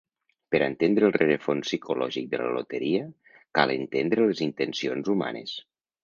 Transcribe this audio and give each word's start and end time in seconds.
Per 0.53 0.59
entendre 0.67 1.05
el 1.07 1.11
rerefons 1.17 1.65
psicològic 1.67 2.31
de 2.31 2.39
la 2.41 2.47
loteria 2.55 3.01
cal 3.59 3.73
entendre 3.75 4.25
les 4.31 4.41
intencions 4.47 5.13
humanes. 5.15 5.53